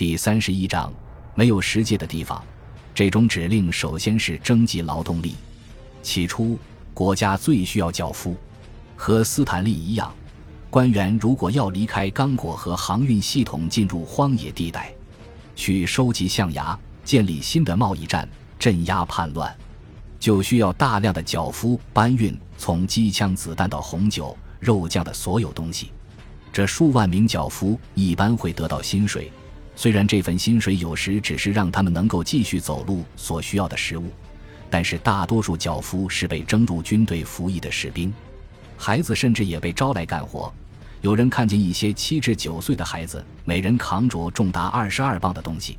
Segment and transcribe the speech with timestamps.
[0.00, 0.90] 第三十一章，
[1.34, 2.42] 没有石界的地方。
[2.94, 5.34] 这种指令首先是征集劳动力。
[6.02, 6.58] 起初，
[6.94, 8.34] 国家最需要教夫，
[8.96, 10.10] 和斯坦利一样，
[10.70, 14.90] 官员如果要离开刚果和航运系统进入荒野地带，
[15.54, 18.26] 去收集象牙，建立新的贸易站，
[18.58, 19.54] 镇压叛乱，
[20.18, 25.92] 就需要大量的脚夫搬运从机枪子弹到红酒、肉酱的所有东西。
[26.50, 29.30] 这数万名脚夫一般会得到薪水，
[29.80, 34.10] 虽然这份薪水有时只是让他们能够继续走路所需要的食物，
[34.68, 38.12] 但是大多数脚夫是被征入军队服役的士兵，
[38.76, 40.52] 孩子甚至也被招来干活。
[41.00, 45.78] 有人看见一些七至九岁的孩子，每人扛着重达二十二磅的东西，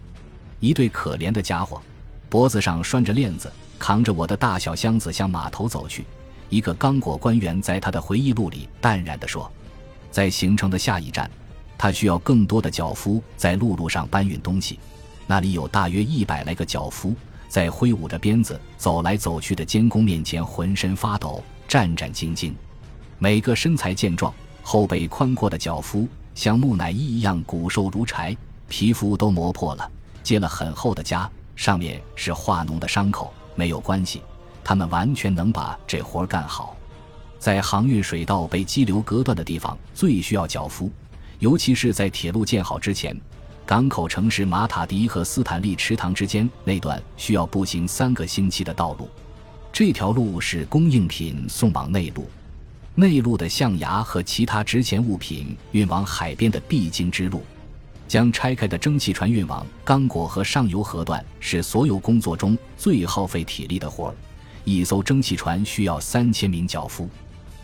[0.59, 1.79] 一对可怜的家伙，
[2.27, 6.05] 脖子上拴着链子，扛着我的大小箱子向码头走去。
[6.49, 9.47] 一个刚果官员在他的回忆录里淡然地说。
[10.09, 11.31] 在行程的下一站，
[11.81, 14.77] 他需要更多的脚夫在陆路上搬运东西。
[15.25, 17.15] 那里有大约一百来个脚夫
[17.49, 22.53] 在挥舞着鞭子走来走去的监工面前浑身发抖、战战兢兢。
[23.17, 29.89] 每个身材健壮、后背宽阔的脚夫像木乃伊一样骨瘦如柴，皮肤都磨破了，
[30.21, 33.33] 结了很厚的痂，上面是化脓的伤口。
[33.55, 34.21] 没有关系，
[34.63, 36.77] 他们完全能把这活干好。
[37.39, 40.91] 在航运水道被激流隔断的地方，最需要脚夫，
[41.41, 43.19] 尤其是在铁路建好之前，
[43.65, 49.09] 港口城市马塔迪和斯坦利池塘之间那段需要步行三个星期的道路。
[49.73, 52.29] 这条路是供应品送往内陆，
[52.93, 57.41] 内陆的象牙和其他值钱物品运往海边的必经之路。
[58.07, 64.15] 将拆开的蒸汽船运往刚果和上游河段是所有工作中最耗费体力的活儿。
[64.63, 67.09] 一艘蒸汽船需要三千名脚夫。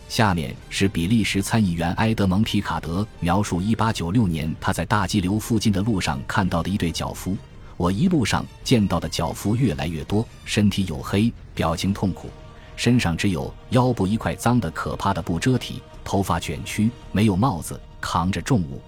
[0.08, 7.36] 下面是比利时参议员埃德蒙·皮卡德描述1896年他在大激流附近的路上看到的一对脚夫。
[7.76, 12.28] 我一路上见到的脚夫越来越多，身体黝黑，表情痛苦，
[12.74, 18.80] 身上只有腰部一块脏得可怕的布遮体，头发卷曲，没有帽子，扛着重物、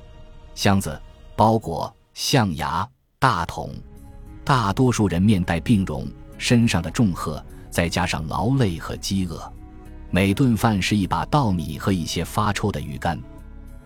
[0.57, 1.01] 箱子、
[1.37, 2.89] 包裹、象牙、
[3.19, 3.73] 大桶。
[4.43, 9.53] 大多数人面带病容，身上的重荷再加上劳累和饥饿。
[10.13, 13.17] 每顿饭是一把稻米和一些发臭的鱼干，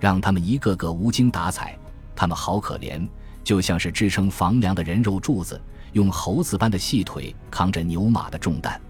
[0.01, 1.79] 让他们一个个无精打采。
[2.17, 3.07] 他们好可怜，
[3.43, 5.61] 就像是支撑房梁的人肉柱子，
[5.93, 8.81] 用猴子般的细腿扛着牛马的重担。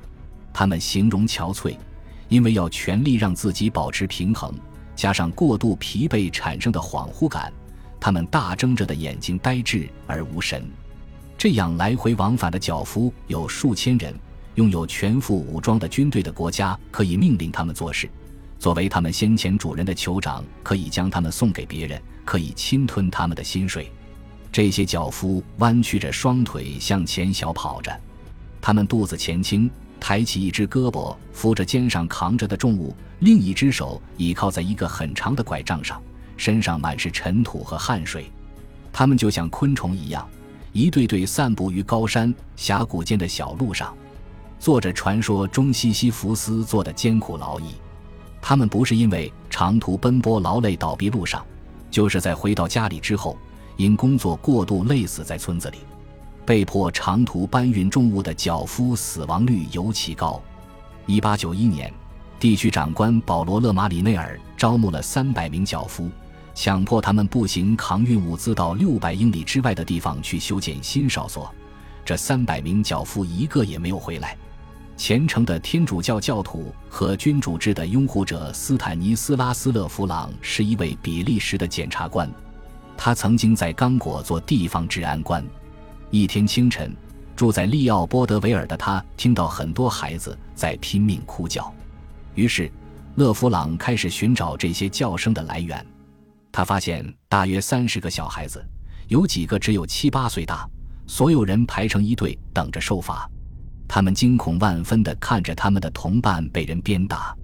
[0.53, 1.77] 他们形容憔悴，
[2.28, 4.55] 因为要全力让自己保持平衡，
[4.94, 7.53] 加上过度疲惫产生的恍惚感，
[7.99, 10.65] 他们大睁着的眼睛呆滞而无神。
[11.37, 14.15] 这样来回往返的脚夫有数千人。
[14.56, 18.09] 拥有全副武装的军队的国家可以命令他们做事，
[18.59, 23.91] 作为他们先前主人的酋长可以将他们送给别人，可以侵吞他们的薪水。
[24.53, 27.93] 这些脚夫弯曲着双腿向前小跑着，
[28.60, 36.00] 他们肚子前倾，抬起一只胳膊扶着肩上扛着的重物，另一只手倚靠在一个很长的拐杖上，
[36.37, 38.31] 身上满是尘土和汗水。
[38.93, 40.25] 他们就像昆虫一样，
[40.72, 43.93] 一对对散布于高山峡谷间的小路上。
[44.64, 47.75] 做着传说中西西弗斯做的艰苦劳役，
[48.41, 51.44] 他们不是因为长途奔波劳累倒闭路上，
[51.91, 53.36] 就是在回到家里之后，
[53.76, 55.80] 因工作过度累死在村子里。
[56.47, 60.41] 被迫长途搬运重物的脚夫死亡率尤其高。
[61.04, 61.92] 一八九一年，
[62.41, 66.08] 地区长官保罗·勒马里内尔招募了三百名脚夫，
[66.54, 71.54] 强迫他们步行扛运物资到六百英里之外的地方去修建新哨所。
[72.02, 74.34] 这三百名脚夫一个也没有回来。
[74.97, 82.31] 虔诚的天主教教徒和君主制的拥护者斯坦尼斯拉斯·勒弗朗是一位比利时的检察官，
[82.97, 85.44] 他曾经在刚果做地方治安官。
[86.10, 86.94] 一天清晨，
[87.34, 91.72] 住在利奥波德维尔的他听到很多孩子在拼命哭叫，
[92.37, 92.71] 于是
[93.16, 95.84] 勒弗朗开始寻找这些叫声的来源。
[96.53, 98.65] 他发现大约三十个小孩子，
[99.09, 100.69] 有几个只有七八岁大，
[101.05, 103.29] 所有人排成一队等着受罚。
[103.86, 107.36] 他们惊恐万分地看着他们的同伴被人鞭打，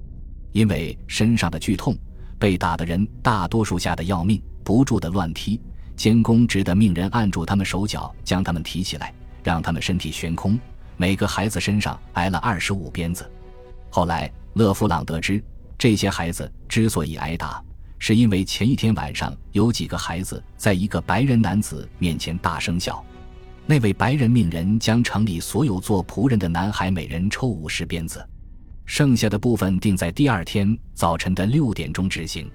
[0.52, 1.96] 因为身上的剧痛，
[2.38, 5.60] 被打的人大多数吓得要命，不住地乱踢。
[5.96, 9.12] 监工只得命人按住他们手脚，将他们提起来，
[9.44, 10.58] 让他们身体悬空。
[10.96, 13.30] 每个孩子身上挨了二十五鞭子。
[13.90, 15.42] 后来，勒夫朗得知，
[15.76, 17.62] 这些孩子之所以挨打，
[17.98, 23.04] 是因为前一天晚上有几个孩子在一个白人男子面前大声笑。
[23.66, 28.26] 那位白人命人将城里所有做仆人的男孩每人抽五十鞭子，
[28.84, 32.50] 剩下的部分定在第二天早晨的六点钟执行。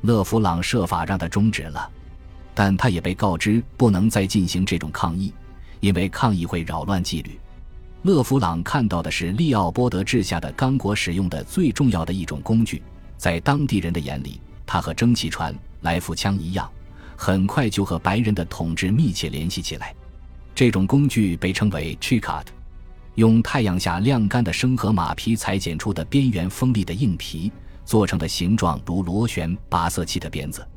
[0.00, 1.90] 勒弗朗设法让他终止了。
[2.54, 5.32] 但他也被告知不能再进行这种抗议，
[5.78, 7.38] 因为抗议会扰乱纪律。
[8.02, 12.82] 勒弗朗看到的是利奥波德治下的刚果使用的最重要的一种工具，
[13.16, 16.68] 在当地人的眼里，它和蒸汽船、来福枪一样，
[17.16, 19.94] 很快就和白人的统治密切联系起来。
[20.58, 22.42] 这种工具被称为 Chicot，
[23.14, 27.52] 用太阳下晾干的生和马皮裁剪出的边缘锋利的硬皮
[27.84, 30.68] 做成的形状如螺旋拔色器的鞭子。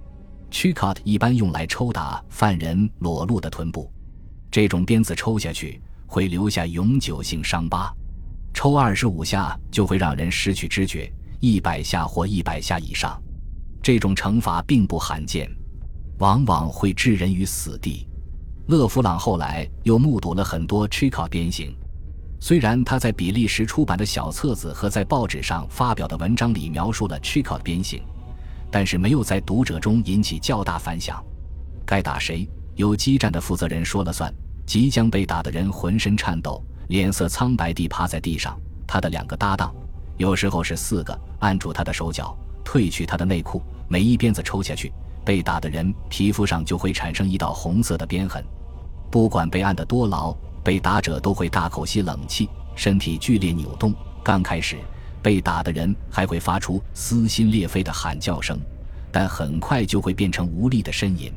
[0.52, 3.92] Chicot 一般用来抽打犯人裸露的臀部，
[4.52, 5.82] 这种鞭子抽下去。
[6.06, 7.92] 会留下永久性伤疤，
[8.54, 13.20] 抽二十五下就会让人失去知觉，一百下或一百下以上，
[13.82, 15.50] 这种惩罚并不罕见，
[16.20, 18.08] 往往会置人于死地。
[18.72, 21.76] 勒弗朗后来又目睹了很多 c h i c o 鞭刑，
[22.40, 28.02] 虽然他在比利时出版的小册子和在报纸上发表的文章里描述了 Chicot 鞭刑，
[28.72, 31.22] 但是没有在读者中引起较大反响。
[31.86, 34.34] 该打谁，由基站的负责人说了算。
[34.66, 38.58] 即将被打的人浑身颤抖，脸色苍白地趴在地上。
[38.88, 39.76] 他的两个搭档，
[40.16, 42.34] 有时候是四个，按住他的手脚，
[42.64, 43.62] 褪去他的内裤。
[43.90, 44.94] 每一鞭子抽下去，
[45.26, 48.42] 被打的人皮肤上就会产生一道红色的鞭痕。
[49.12, 53.94] 不管被按得多牢，被打者都会大口吸冷气，身体剧烈扭动。
[54.24, 54.78] 刚开始，
[55.22, 58.58] 被打的人还会发出撕心裂肺的喊叫声，
[59.12, 61.32] 但很快就会变成无力的呻吟。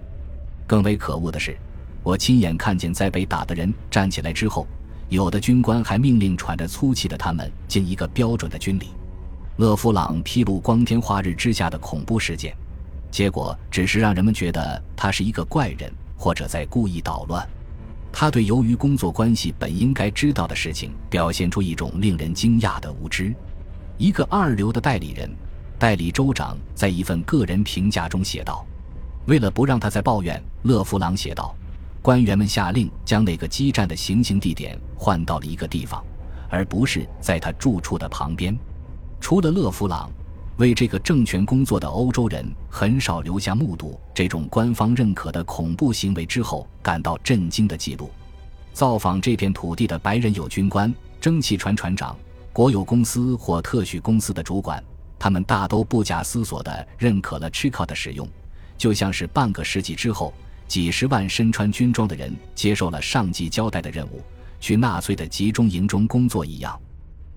[0.66, 1.56] 更为可恶的是。
[2.04, 4.66] 我亲眼看见，在被打的人站起来之后，
[5.08, 8.90] 有的军官还命令喘着粗气的他们进一个标准的军礼。
[9.56, 12.54] 勒夫朗披露光天化日之下的恐怖事件，
[13.10, 17.48] 结果只是让人们觉得他是一个怪人，或者在故意捣乱。
[18.16, 23.34] 他对由于工作关系本应该知道的事情，表现出一种令人惊讶的无知。
[23.98, 25.28] 一个二流的代理人，
[25.80, 28.64] 代理州长在一份个人评价中写道
[29.26, 31.52] ：“为了不让他再抱怨，勒夫朗写道。”
[32.00, 36.00] 官员们下令将那个基站的行刑地点换到了一个地方，
[36.48, 38.56] 而不是在他住处的旁边。
[39.20, 40.08] 除了勒弗朗，
[40.56, 48.10] 为这个政权工作的欧洲人很少留下目睹这种官方认可的恐怖行为之后感到震惊的记录。
[48.72, 52.16] 造访这片土地的白人有军官、蒸汽船船长、
[52.52, 54.82] 国有公司或特许公司的主管，
[55.18, 58.28] 他们大都不假思索地认可了 Chico 的使用，
[58.78, 60.32] 就像是半个世纪之后。
[60.66, 64.22] 几十万身穿军装的人接受了上级交代的任务，
[64.58, 66.80] 去纳粹的集中营中工作一样。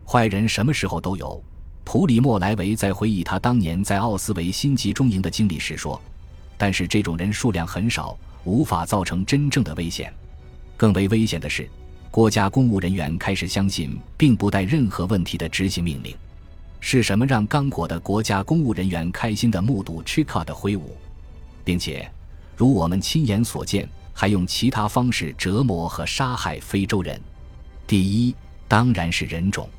[0.06, 1.44] 坏人什么时候都有。
[1.90, 6.00] 普里莫莱维在回忆他当年在奥斯维辛集中营的经历时说
[6.58, 10.14] ：“但是这种人数量很少，无法造成真正的危险。
[10.76, 11.66] 更为危险的是，
[12.12, 16.14] 国家公务人员开始相信并不带任何问题的执行命令。
[16.82, 20.94] 是什么让刚果的国家公务人员开心地目睹 Chika 的挥舞，
[21.64, 22.06] 并且？”
[22.58, 27.18] 如我们亲眼所见，还用其他方式折磨和杀害非洲人。
[27.88, 28.36] 第一，
[28.68, 29.70] 当然是人种。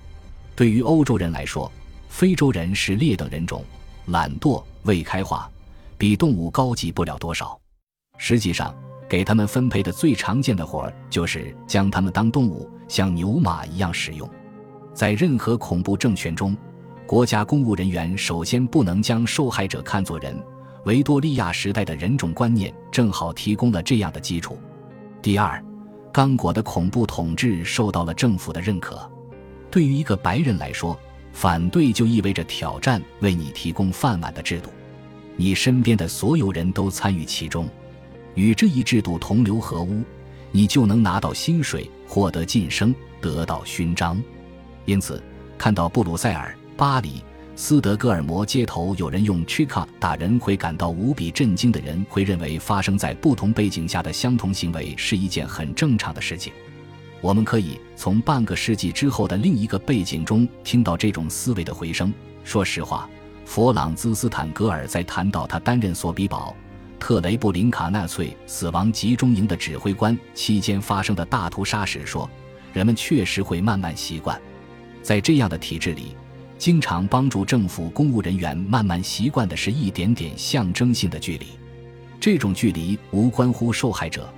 [0.56, 1.70] 对于欧洲人来说，
[2.08, 3.64] 非洲人是劣等人种，
[4.06, 5.48] 懒惰、未开化，
[5.96, 7.58] 比动物高级不了多少。
[8.16, 8.74] 实际上，
[9.08, 14.28] 给他们分配的最常见的活儿就是将他们当动物，像牛马一样使用。
[14.92, 16.56] 在任何恐怖政权中，
[17.06, 20.36] 国家公务人员首先不能将受害者看作人。
[20.84, 24.58] 维多利亚时代的人种观念正好提供了这样的基础。
[25.20, 25.62] 第二，
[26.12, 29.08] 刚果的恐怖统治受到了政府的认可。
[29.70, 30.98] 对于一个白人来说，
[31.40, 34.70] 反对就意味着挑战为你提供饭碗的制度。
[35.36, 37.68] 你身边的所有人都参与其中，
[38.34, 40.02] 与这一制度同流合污，
[40.50, 44.20] 你就能拿到薪水、获得晋升、得到勋章。
[44.84, 45.22] 因此，
[45.56, 47.22] 看到布鲁塞尔、巴黎。
[47.54, 56.52] 斯德哥尔摩街头有人用 Chika 打人，会感到无比震惊的人会认为发生在不同背景下的相同行为是一件很正常的事情。
[57.20, 62.12] 我们可以从半个世纪之后的另一个背景中听到这种思维的回声。
[62.44, 63.08] 说实话，
[63.44, 66.54] 弗朗兹斯坦格尔在谈到他担任索比堡、
[66.98, 72.28] 特雷布林卡纳粹死亡集中营的指挥官期间发生的大屠杀时说
[72.72, 74.40] ：“人们确实会慢慢习惯，
[75.02, 76.16] 在这样的体制里。”
[76.58, 81.46] 经常帮助政府公务人员慢慢习惯的是一点点象征性的距离，
[82.18, 84.28] 这种距离无关乎受害者，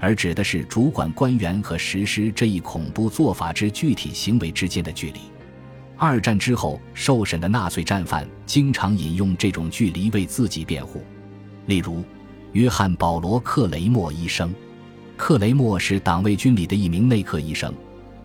[0.00, 5.20] 而指的是主管官员和实施这一恐怖做法之具体行为之间的距离。
[5.96, 11.02] 二战之后受审的纳粹战犯经常引用这种距离为自己辩护，
[11.66, 12.04] 例如
[12.52, 14.54] 约翰·保罗·克雷默医生。
[15.16, 17.74] 克雷默是党卫军里的一名内科医生。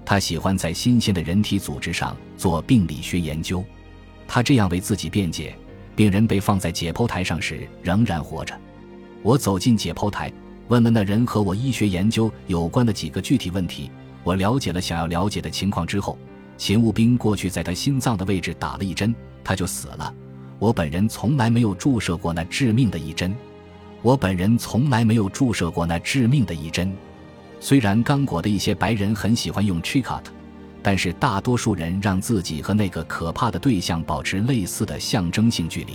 [0.05, 3.63] 他喜欢在新鲜的人体组织上做病理学研究，
[4.27, 5.55] 他这样为自己辩解：
[5.95, 8.53] 病人被放在解剖台上时仍然活着。
[9.23, 10.31] 我走进解剖台，
[10.73, 13.91] 问了那人和我医学研究有关的几个具体问题。
[14.23, 16.17] 我了解了想要了解的情况之后，
[16.57, 19.13] 勤务兵过去在他心脏的位置打了一针，
[19.43, 20.11] 他就死了。
[20.57, 23.35] 我本人从来没有注射过那致命的一针。
[24.01, 26.91] 我本人从来没有注射过那致命的一针。
[27.59, 30.31] 虽然刚果的一些白人很喜欢用 c h i c a t
[30.81, 35.93] 但是大多数人让自己和那个可怕的对象保持类似的象征性距离。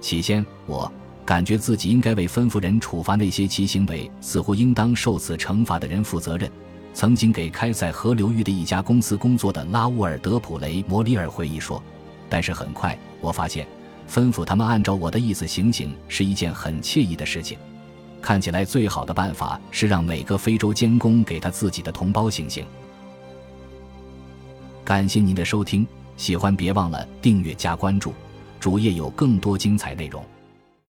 [0.00, 0.90] 起先，我
[1.26, 6.48] 感觉自己应该为吩咐人处罚那些其行为似乎应当受此惩罚的人负责任。
[6.94, 11.82] 曾经给开塞河流域的一家公司工作的拉乌尔·德普雷·摩里尔回忆说
[12.30, 13.66] ：“但是很快，我发现。”
[14.08, 17.58] 吩咐他们按照我的意思行刑是一件很惬意的事情。
[18.22, 22.64] 看起来最好的办法是让每个非洲监工给他自己的同胞行刑。
[24.84, 25.84] 感谢您的收听，
[26.16, 28.14] 喜欢别忘了订阅加关注，
[28.60, 30.24] 主页有更多精彩内容。